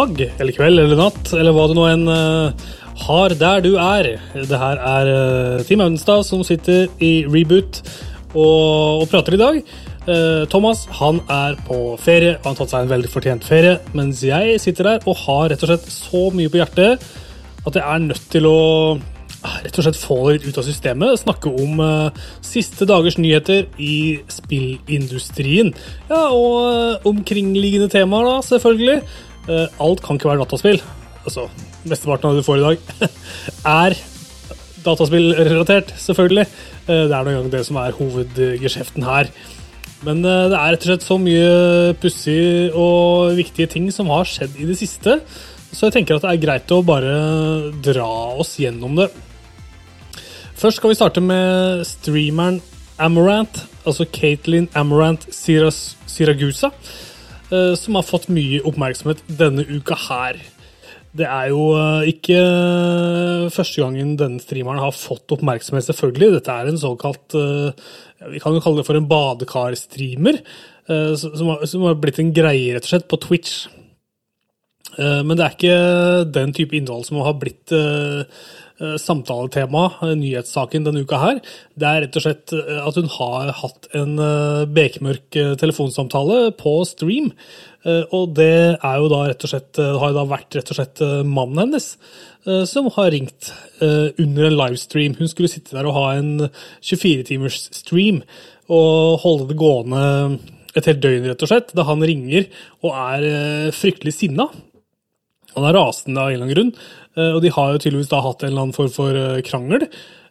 [0.00, 2.68] Dag, eller kveld, eller natt, eller hva det nå enn eh,
[3.02, 4.06] har der du er.
[4.32, 7.82] Det her er uh, Team Audenstad som sitter i Reboot
[8.32, 9.60] og, og prater i dag.
[10.08, 13.76] Eh, Thomas han er på ferie, han har tatt seg en veldig fortjent ferie.
[13.92, 17.04] Mens jeg sitter der og har rett og slett så mye på hjertet
[17.68, 18.58] at jeg er nødt til å
[18.96, 21.20] ah, rett og slett få det litt ut av systemet.
[21.20, 25.74] Snakke om uh, siste dagers nyheter i spillindustrien.
[26.08, 29.02] Ja, og uh, omkringliggende temaer, da, selvfølgelig.
[29.48, 30.80] Uh, alt kan ikke være dataspill.
[31.24, 31.46] Altså,
[31.88, 33.10] mesteparten av det du får i dag,
[33.84, 33.96] er
[34.84, 36.46] dataspillrelatert, selvfølgelig.
[36.88, 39.32] Uh, det er noen gang det som er hovedgeskjeften her.
[40.06, 44.28] Men uh, det er rett og slett så mye pussige og viktige ting som har
[44.28, 45.20] skjedd i det siste.
[45.70, 47.14] Så jeg tenker at det er greit å bare
[47.84, 49.10] dra oss gjennom det.
[50.60, 52.58] Først skal vi starte med streameren
[53.00, 56.68] Amarant, altså Katelyn Amarant Siragusa,
[57.50, 60.38] som har fått mye oppmerksomhet denne uka her.
[61.10, 61.64] Det er jo
[62.06, 62.38] ikke
[63.50, 66.36] første gangen denne streameren har fått oppmerksomhet, selvfølgelig.
[66.36, 70.38] Dette er en såkalt Vi kan jo kalle det for en badekarstreamer,
[71.18, 73.64] som har blitt en greie, rett og slett, på Twitch.
[75.00, 77.74] Men det er ikke den type innhold som har blitt
[79.00, 79.84] samtaletema,
[80.16, 81.40] nyhetssaken denne uka her.
[81.76, 84.14] Det er rett og slett at hun har hatt en
[84.72, 87.30] bekmørk telefonsamtale på stream.
[87.84, 91.02] Og det er jo da rett og slett, har jo da vært rett og slett
[91.28, 91.92] mannen hennes
[92.68, 95.18] som har ringt under en livestream.
[95.18, 96.48] Hun skulle sitte der og ha en
[96.80, 98.22] 24-timers stream
[98.70, 100.02] og holde det gående
[100.78, 102.46] et helt døgn, rett og slett, da han ringer
[102.86, 104.46] og er fryktelig sinna.
[105.56, 106.68] Han er rasende av en eller annen grunn,
[107.18, 109.88] og de har jo tydeligvis da hatt en eller annen form for krangel.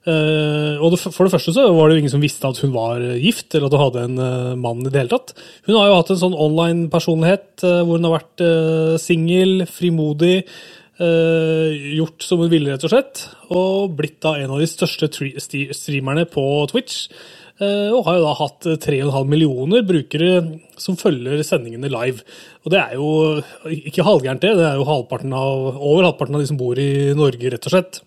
[0.10, 3.52] Og For det første så var det jo ingen som visste at hun var gift,
[3.54, 5.34] eller at hun hadde en mann i det hele tatt.
[5.68, 8.46] Hun har jo hatt en sånn online-personlighet hvor hun har vært
[9.04, 10.38] singel, frimodig,
[11.00, 13.26] gjort som hun ville, rett og slett.
[13.52, 17.10] Og blitt da en av de største streamerne på Twitch.
[17.60, 20.44] Og har jo da hatt 3,5 millioner brukere
[20.80, 22.24] som følger sendingene live.
[22.64, 23.10] Og det er jo
[23.68, 24.54] ikke halvgærent, det.
[24.56, 27.76] Det er jo halvparten av, over halvparten av de som bor i Norge, rett og
[27.76, 28.00] slett.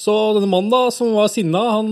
[0.00, 1.90] Så denne mannen da, som var sinna, han,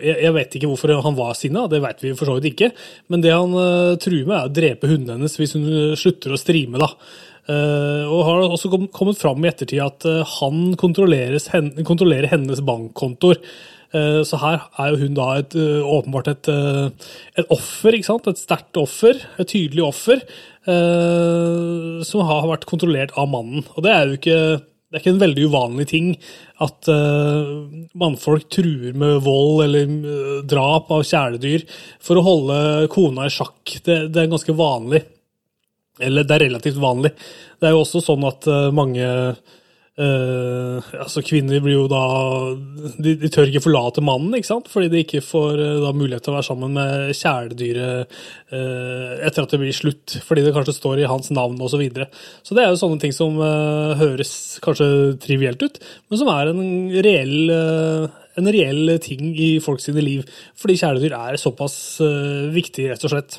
[0.00, 2.70] jeg vet ikke hvorfor han var sinna, det vet vi for så vidt ikke.
[3.12, 3.52] Men det han
[4.00, 5.66] truer med, er å drepe hunden hennes hvis hun
[6.00, 6.80] slutter å streame.
[6.80, 6.88] da.
[7.50, 13.42] Og har også kommet fram i ettertid at han kontrollerer hennes bankkontoer.
[13.90, 16.48] Så her er jo hun da et, åpenbart et,
[17.40, 18.28] et offer, ikke sant?
[18.30, 20.22] et sterkt offer, et tydelig offer,
[22.06, 23.64] som har vært kontrollert av mannen.
[23.74, 24.38] Og det er jo ikke,
[24.92, 26.12] er ikke en veldig uvanlig ting
[26.62, 26.90] at
[27.98, 29.94] mannfolk truer med vold eller
[30.46, 31.66] drap av kjæledyr
[31.98, 32.60] for å holde
[32.94, 33.80] kona i sjakk.
[33.82, 35.02] Det, det er ganske vanlig.
[36.00, 37.10] Eller det er relativt vanlig.
[37.58, 39.08] Det er jo også sånn at mange
[40.00, 42.04] Uh, altså Kvinner blir jo da
[43.02, 44.70] de, de, tør ikke forlate mannen, ikke sant?
[44.72, 48.14] fordi de ikke får uh, da mulighet til å være sammen med kjæledyret
[48.54, 51.74] uh, etter at det blir slutt, fordi det kanskje står i hans navn osv.
[51.74, 52.08] Så, videre.
[52.44, 54.32] så det er jo sånne ting som høres
[54.64, 54.88] kanskje
[55.22, 55.78] trivielt ut,
[56.10, 56.64] men som er en
[57.06, 57.52] reell,
[58.40, 60.26] en reell ting i folks liv.
[60.60, 61.78] Fordi kjæledyr er såpass
[62.52, 63.38] viktig, rett og slett.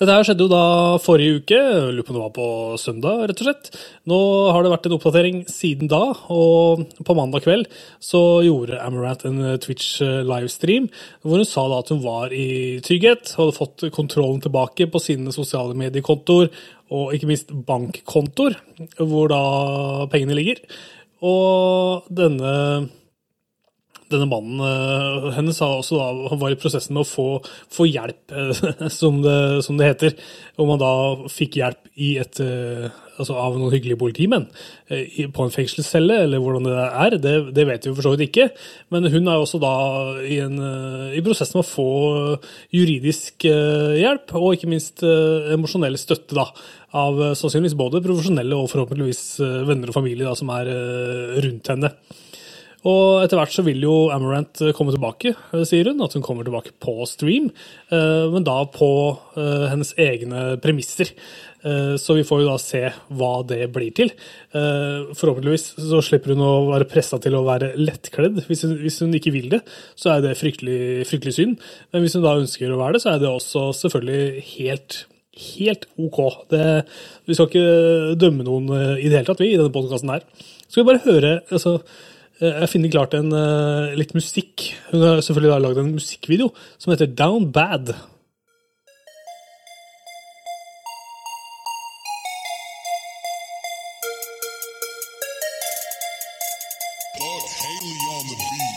[0.00, 0.64] Dette her skjedde jo da
[1.02, 1.58] forrige uke,
[1.92, 2.48] lurer på om det var på
[2.80, 3.70] søndag, rett og slett.
[4.08, 4.20] Nå
[4.54, 7.68] har det vært en oppdatering siden da, og på mandag kveld
[8.02, 10.88] så gjorde Amaranth en Twitch livestream
[11.20, 15.34] hvor hun sa da at hun var i trygghet, hadde fått kontrollen tilbake på sine
[15.36, 16.48] sosiale mediekontoer
[16.90, 18.56] og ikke minst bankkontoer,
[18.98, 19.42] hvor da
[20.10, 20.64] pengene ligger.
[21.22, 22.54] Og denne
[24.12, 27.26] denne mannen hennes sa også da, var i prosessen med å få,
[27.72, 28.34] få hjelp,
[29.00, 29.36] som det,
[29.66, 30.16] som det, heter.
[30.60, 30.94] Om han da
[31.32, 32.40] fikk hjelp et,
[33.20, 34.46] altså av noen hyggelige politimenn
[34.88, 38.48] på en fengselscelle, eller hvordan det er, det, det vet vi for så vidt ikke.
[38.94, 39.74] Men hun er også da
[40.24, 40.56] i, en,
[41.16, 41.90] i prosessen med å få
[42.76, 46.48] juridisk hjelp, og ikke minst emosjonell støtte da,
[46.98, 49.22] av sannsynligvis både profesjonelle og forhåpentligvis
[49.68, 50.72] venner og familie da, som er
[51.44, 51.94] rundt henne.
[52.88, 55.34] Og etter hvert så vil jo Amarant komme tilbake,
[55.68, 56.00] sier hun.
[56.04, 57.50] At hun kommer tilbake på stream,
[57.90, 58.88] men da på
[59.36, 61.12] hennes egne premisser.
[62.00, 62.80] Så vi får jo da se
[63.20, 64.14] hva det blir til.
[64.54, 68.46] Forhåpentligvis så slipper hun å være pressa til å være lettkledd.
[68.48, 69.60] Hvis hun, hvis hun, ikke vil det,
[69.92, 71.70] så er det fryktelig, fryktelig synd.
[71.92, 75.02] Men hvis hun da ønsker å være det, så er det også selvfølgelig helt
[75.40, 76.20] helt OK.
[76.50, 76.64] Det,
[77.28, 80.24] vi skal ikke dømme noen i det hele tatt, vi, i denne podkasten her.
[80.66, 81.78] Skal vi bare høre altså,
[82.40, 84.70] Eh, jeg finner klart en eh, litt musikk.
[84.90, 86.48] Hun har selvfølgelig da lagd en musikkvideo
[86.78, 87.94] som heter Down Bad.
[97.60, 98.69] Haley on beat.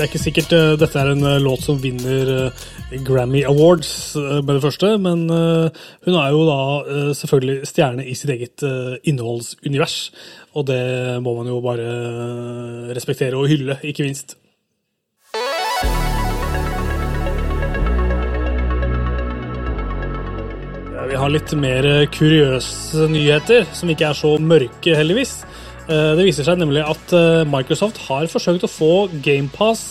[0.00, 2.62] Det er ikke sikkert uh, dette er en uh, låt som vinner uh,
[3.04, 8.64] Grammy Awards med det første, men hun er jo da selvfølgelig stjerne i sitt eget
[9.06, 9.98] innholdsunivers.
[10.58, 10.80] Og det
[11.22, 11.86] må man jo bare
[12.96, 14.34] respektere og hylle, ikke minst.
[21.10, 25.44] Vi har litt mer kuriøse nyheter, som ikke er så mørke, heldigvis.
[25.90, 28.92] Eh, det viser seg nemlig at eh, Microsoft har forsøkt å få
[29.24, 29.90] GamePass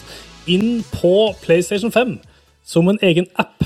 [0.50, 2.16] inn på PlayStation 5
[2.64, 3.66] som en egen app.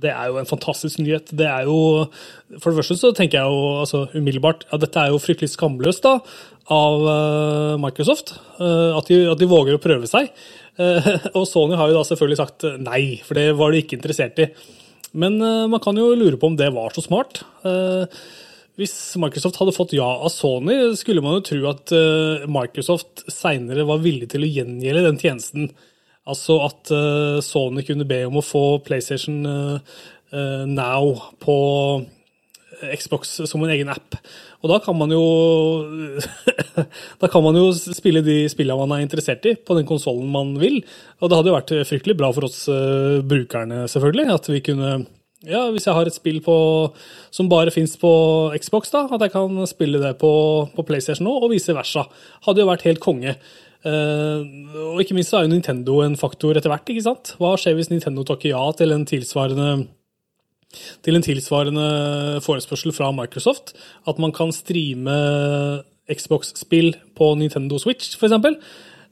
[0.00, 1.28] Det er jo en fantastisk nyhet.
[1.36, 2.06] Det er jo,
[2.58, 6.04] For det første så tenker jeg jo altså, umiddelbart at dette er jo fryktelig skamløst
[6.04, 6.18] da,
[6.72, 8.34] av uh, Microsoft.
[8.58, 10.28] At, de, at, de, våger å prøve seg.
[11.38, 14.48] Og Sony har jo da selvfølgelig sagt nei, for det var de ikke interessert i.
[15.14, 17.44] Men man kan jo lure på om det var så smart.
[18.80, 23.86] Hvis Microsoft hadde fått ja av Sony, skulle man jo tro at uh, Microsoft seinere
[23.86, 25.68] var villig til å gjengjelde den tjenesten.
[26.26, 30.02] Altså at uh, Sony kunne be om å få PlayStation uh,
[30.66, 31.56] Now på
[32.98, 34.16] Xbox som en egen app.
[34.64, 35.22] Og da kan man jo
[37.22, 40.56] Da kan man jo spille de spillene man er interessert i, på den konsollen man
[40.58, 40.80] vil.
[41.22, 42.64] Og det hadde jo vært fryktelig bra for oss
[43.22, 44.96] brukerne, selvfølgelig, at vi kunne
[45.48, 46.56] ja, hvis jeg har et spill på,
[47.34, 48.10] som bare fins på
[48.60, 50.32] Xbox, da, at jeg kan spille det på,
[50.74, 52.06] på PlayStation nå, og vice versa.
[52.46, 53.36] Hadde jo vært helt konge.
[53.84, 54.40] Uh,
[54.94, 56.88] og ikke minst så er jo Nintendo en faktor etter hvert.
[56.88, 57.34] ikke sant?
[57.40, 59.74] Hva skjer hvis Nintendo takker ja til en tilsvarende
[61.04, 61.88] til en tilsvarende
[62.42, 63.74] forespørsel fra Microsoft?
[64.08, 65.14] At man kan streame
[66.10, 68.56] Xbox-spill på Nintendo Switch, f.eks.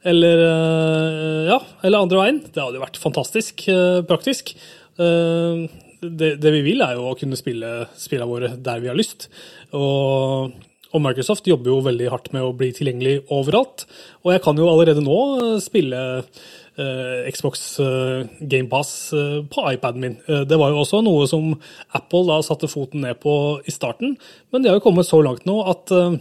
[0.08, 2.40] Eller, uh, ja, eller andre veien.
[2.48, 4.56] Det hadde jo vært fantastisk uh, praktisk.
[4.98, 5.68] Uh,
[6.02, 9.28] det, det, vi vil, er jo å kunne spille spillene våre der vi har lyst.
[9.76, 10.50] Og,
[10.90, 13.86] og, Microsoft jobber jo veldig hardt med å bli tilgjengelig overalt.
[14.24, 15.20] Og jeg kan jo allerede nå
[15.62, 20.18] spille eh, Xbox eh, GamePass eh, på iPaden min.
[20.26, 21.54] Eh, det var jo også noe som
[21.94, 24.18] Apple da satte foten ned på i starten,
[24.50, 26.18] men det har jo kommet så langt nå at, eh,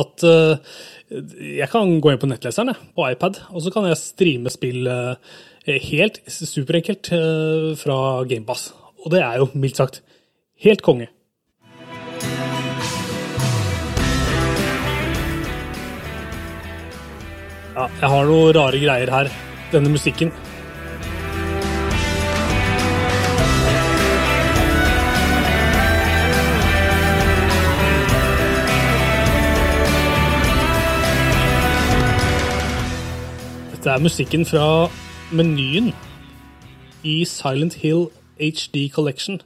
[0.00, 0.76] at eh,
[1.60, 5.16] jeg kan gå inn på nettleseren på iPad, og så kan jeg streame spill Eh,
[5.66, 8.72] helt superenkelt eh, fra GamePass.
[9.04, 10.02] Og det er jo mildt sagt
[10.62, 11.08] helt konge.
[17.72, 19.30] Ja, jeg har noen rare greier her.
[19.72, 20.32] Denne musikken.
[33.72, 34.66] Dette er musikken fra
[35.32, 35.92] menyen
[37.04, 38.06] i Silent Hill
[38.38, 39.40] HD Collection,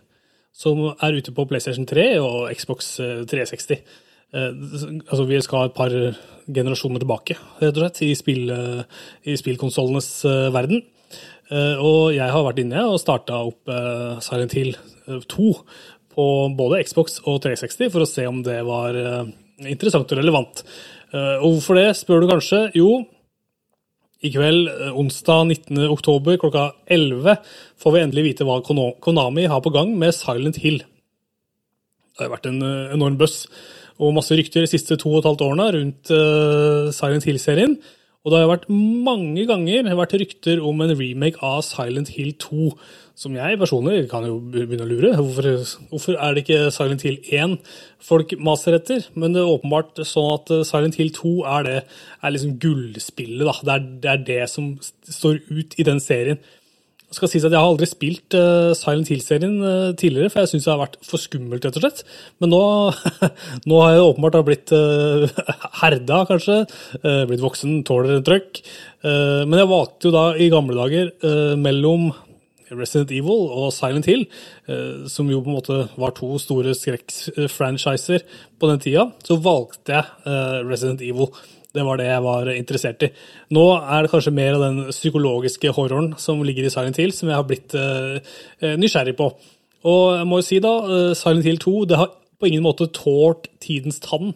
[0.57, 3.77] som er ute på PlayStation 3 og Xbox 360.
[3.77, 4.51] Eh, eh,
[5.07, 5.93] altså, vi skal et par
[6.47, 10.11] generasjoner tilbake, rett og slett, i, spill, eh, i spillkonsollenes
[10.55, 10.85] verden.
[11.47, 13.71] Og jeg har vært inne og starta opp
[14.27, 14.73] Silent Hill
[15.31, 15.53] 2
[16.11, 16.25] på
[16.59, 18.99] både Xbox og 360 for å se om det var
[19.63, 20.65] interessant og relevant.
[21.15, 22.65] Og hvorfor det, spør du kanskje?
[22.75, 22.89] Jo,
[24.27, 25.87] i kveld, eh, onsdag 19.
[25.93, 27.39] oktober klokka 11,
[27.79, 30.83] får vi endelig vite hva Konami har på gang med Silent Hill.
[32.17, 33.47] Det har vært en eh, enorm buzz
[33.97, 37.79] og masse rykter de siste to og et halvt årene rundt uh, Silent Hill-serien.
[38.27, 42.73] Og det har vært mange ganger vært rykter om en remake av Silent Hill 2
[43.17, 45.13] som jeg personlig kan jo begynne å lure.
[45.15, 45.47] Hvorfor,
[45.93, 47.55] hvorfor, er det ikke Silent Hill 1
[48.05, 49.07] folk maser etter?
[49.17, 51.79] Men det er åpenbart sånn at eh, Silent Hill 2 er, det,
[52.21, 53.63] er liksom gullspillet.
[53.63, 56.43] Det, er, det er det som står ut i den serien.
[57.15, 60.67] Skal sies at Jeg har aldri spilt uh, Silent Hill-serien uh, tidligere, for jeg syns
[60.67, 61.63] det har vært for skummelt.
[61.63, 62.03] rett og slett.
[62.43, 62.63] Men nå,
[63.71, 65.31] nå har jeg åpenbart blitt uh,
[65.83, 66.65] herda, kanskje.
[67.31, 68.63] blitt voksen, tåler en trøkk.
[69.07, 71.11] men jeg valgte jo da i gamle dager
[71.61, 72.09] mellom
[72.73, 74.25] Resident Evil og Silent Hill,
[75.13, 78.25] som jo på en måte var to store skrekkfranchiser
[78.59, 80.35] på den tida, så valgte jeg
[80.67, 81.31] Resident Evil.
[81.77, 83.11] Det var det jeg var interessert i.
[83.57, 87.31] Nå er det kanskje mer av den psykologiske horroren som ligger i Silent Hill, som
[87.31, 88.17] jeg har blitt uh,
[88.81, 89.31] nysgjerrig på.
[89.87, 90.73] Og jeg må jo si da,
[91.15, 94.33] Silent Hill 2 det har på ingen måte tålt tidens tann.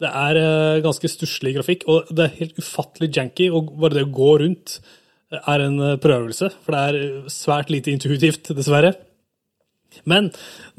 [0.00, 3.48] Det er ganske stusslig grafikk, og det er helt ufattelig janky.
[3.50, 4.78] og Bare det å gå rundt
[5.40, 8.94] er en eh, prøvelse, for det er svært lite intuitivt, dessverre.
[10.04, 10.30] Men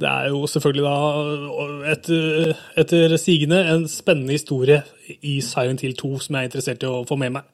[0.02, 4.82] det er jo selvfølgelig da etter, etter sigende en spennende historie
[5.22, 7.52] i Silent Hill 2 som jeg er interessert i å få med meg.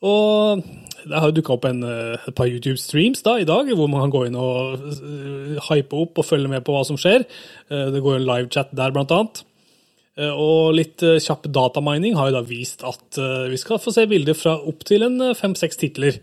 [0.00, 0.62] Og
[1.04, 4.14] det har dukka opp en, eh, et par YouTube-streams da, i dag, hvor man kan
[4.14, 7.26] gå inn og uh, hype opp og følge med på hva som skjer.
[7.68, 9.44] Uh, det går en livechat der, blant annet.
[10.20, 13.16] Og litt kjapp datamining har jo da vist at
[13.48, 15.06] vi skal få se bilder fra opptil
[15.38, 16.18] fem-seks titler.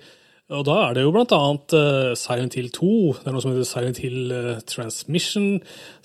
[0.47, 1.73] Og da er det jo blant annet
[2.15, 2.89] Silent Hill 2,
[3.19, 4.35] det er noe som heter Silent Hill
[4.69, 5.47] Transmission,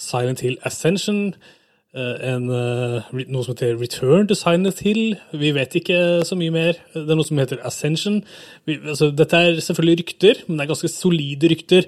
[0.01, 1.29] Silent Hill Ascension,
[1.95, 5.15] en, noe som heter Return to Silent Hill.
[5.37, 6.81] Vi vet ikke så mye mer.
[6.95, 8.23] Det er noe som heter Ascension.
[8.67, 11.87] Vi, altså, dette er selvfølgelig rykter, men det er ganske solide rykter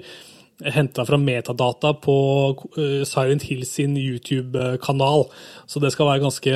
[0.63, 2.15] henta fra metadata på
[3.07, 5.27] Silent Hill sin YouTube-kanal.
[5.67, 6.51] Så det skal være ganske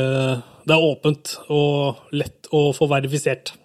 [0.69, 3.55] Det er åpent og lett å få verifisert.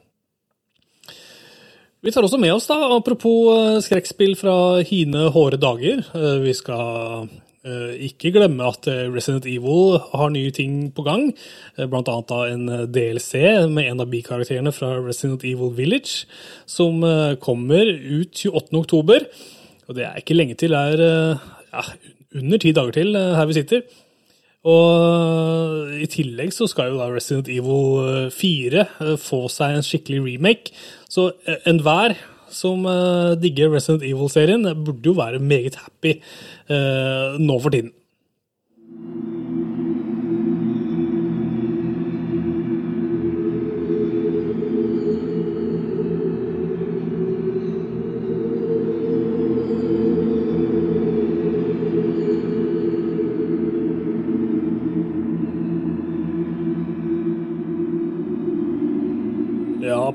[2.04, 6.04] Vi tar også med oss, da, apropos eh, skrekkspill fra hine hårde dager.
[6.12, 7.32] Eh, vi skal
[7.64, 11.30] ikke glemme at Resident Evil har nye ting på gang.
[11.78, 13.40] Blant annet da en DLC
[13.72, 16.26] med en av bikarakterene fra Resident Evil Village,
[16.68, 17.00] som
[17.40, 19.24] kommer ut 28.10.
[19.88, 20.72] Og det er ikke lenge til.
[20.72, 21.44] Det er eh,
[21.74, 21.84] ja,
[22.40, 23.84] under ti dager til eh, her vi sitter.
[24.64, 30.22] Og i tillegg så skal jo da Resident Evil 4 eh, få seg en skikkelig
[30.24, 30.72] remake.
[31.14, 31.28] Så
[31.68, 32.16] enhver
[32.54, 32.86] som
[33.42, 36.16] digger Resident Evil-serien, burde jo være meget happy
[37.38, 37.92] nå for tiden.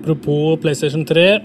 [0.09, 1.41] Apropos PlayStation 3.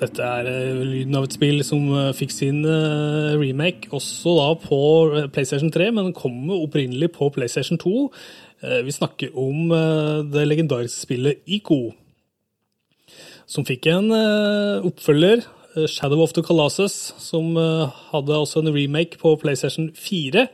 [0.00, 4.48] Dette er eh, lyden av et spill som eh, fikk sin eh, remake også da
[4.58, 4.80] på
[5.30, 8.08] PlayStation 3, men den kommer opprinnelig på PlayStation 2.
[8.82, 9.68] Vi snakker om
[10.34, 11.92] det legendariske spillet Ico,
[13.46, 14.08] som fikk en
[14.82, 15.44] oppfølger,
[15.86, 20.48] Shadow of the Colossus, som hadde også en remake på PlayStation 4.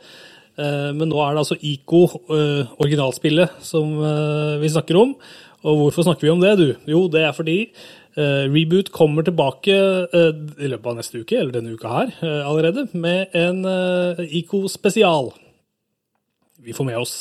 [0.59, 2.03] Men nå er det altså Ico,
[2.77, 3.97] originalspillet, som
[4.61, 5.17] vi snakker om.
[5.65, 6.67] Og hvorfor snakker vi om det, du?
[6.91, 7.59] Jo, det er fordi
[8.19, 9.77] uh, Reboot kommer tilbake
[10.13, 13.65] uh, i løpet av neste uke, eller denne uka her uh, allerede, med en
[14.29, 15.33] ICO spesial.
[16.65, 17.19] Vi får med oss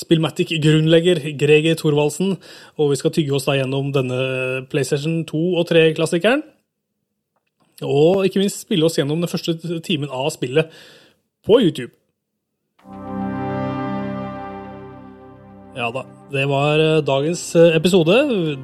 [0.00, 2.32] Spillmatic-grunnlegger Greger Thorvaldsen,
[2.74, 4.18] og vi skal tygge oss da gjennom denne
[4.70, 6.42] PlayStation 2 og 3-klassikeren.
[7.86, 9.54] Og ikke minst spille oss gjennom den første
[9.86, 10.74] timen av spillet
[11.46, 11.94] på YouTube.
[15.74, 16.04] Ja da.
[16.30, 18.14] Det var eh, dagens eh, episode.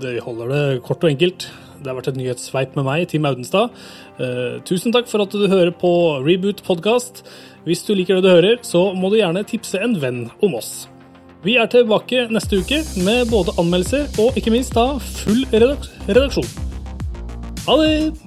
[0.03, 1.49] Vi holder det kort og enkelt.
[1.81, 3.73] Det har vært et nyhetssveip med meg, Tim Audenstad.
[4.21, 5.89] Uh, tusen takk for at du hører på
[6.21, 7.23] Reboot podkast.
[7.65, 10.91] Hvis du liker det du hører, så må du gjerne tipse en venn om oss.
[11.41, 16.53] Vi er tilbake neste uke med både anmeldelser og ikke minst da full redaksjon.
[17.65, 18.20] Ha det!